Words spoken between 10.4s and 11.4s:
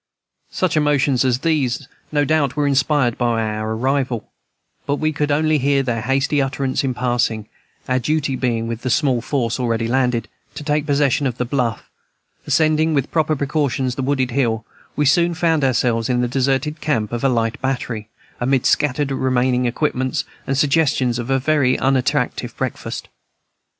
to take possession of